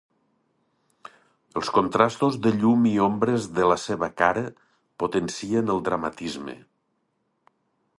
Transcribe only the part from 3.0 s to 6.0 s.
ombres de la seva cara potencien el